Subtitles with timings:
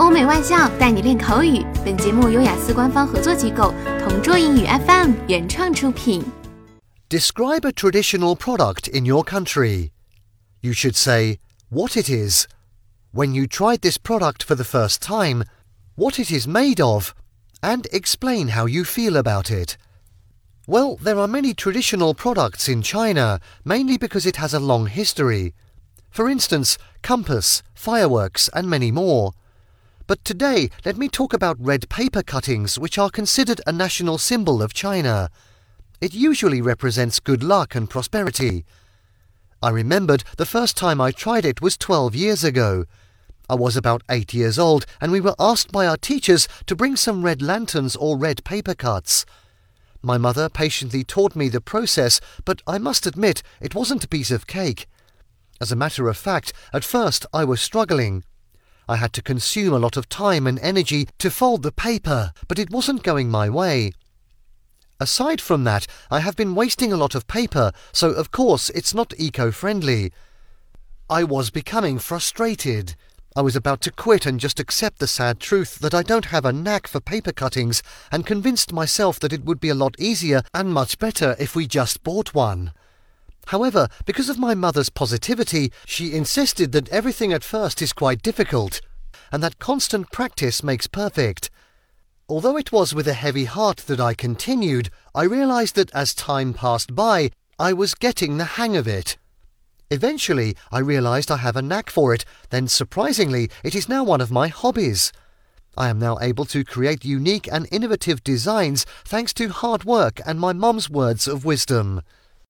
[0.00, 1.62] 欧美外教带你练口语。
[1.84, 6.24] 本节目由雅思官方合作机构同桌英语 FM 原创出品。
[7.10, 9.90] Describe a traditional product in your country.
[10.62, 11.38] You should say
[11.68, 12.46] what it is,
[13.12, 15.44] when you tried this product for the first time,
[15.96, 17.10] what it is made of,
[17.60, 19.76] and explain how you feel about it.
[20.66, 25.52] Well, there are many traditional products in China, mainly because it has a long history.
[26.10, 29.32] For instance, compass, fireworks, and many more.
[30.07, 34.61] But today, let me talk about red paper cuttings, which are considered a national symbol
[34.61, 35.31] of China.
[35.99, 38.65] It usually represents good luck and prosperity.
[39.63, 42.85] I remembered the first time I tried it was 12 years ago.
[43.49, 46.95] I was about 8 years old and we were asked by our teachers to bring
[46.95, 49.25] some red lanterns or red paper cuts.
[50.03, 54.29] My mother patiently taught me the process, but I must admit it wasn't a piece
[54.29, 54.87] of cake.
[55.59, 58.23] As a matter of fact, at first I was struggling.
[58.87, 62.59] I had to consume a lot of time and energy to fold the paper, but
[62.59, 63.91] it wasn't going my way.
[64.99, 68.93] Aside from that, I have been wasting a lot of paper, so of course it's
[68.93, 70.13] not eco friendly.
[71.09, 72.95] I was becoming frustrated.
[73.35, 76.45] I was about to quit and just accept the sad truth that I don't have
[76.45, 80.41] a knack for paper cuttings and convinced myself that it would be a lot easier
[80.53, 82.71] and much better if we just bought one.
[83.47, 88.81] However, because of my mother's positivity, she insisted that everything at first is quite difficult
[89.31, 91.49] and that constant practice makes perfect.
[92.27, 96.53] Although it was with a heavy heart that I continued, I realized that as time
[96.53, 99.17] passed by, I was getting the hang of it.
[99.91, 104.21] Eventually, I realized I have a knack for it, then surprisingly, it is now one
[104.21, 105.11] of my hobbies.
[105.77, 110.39] I am now able to create unique and innovative designs thanks to hard work and
[110.39, 112.01] my mum's words of wisdom.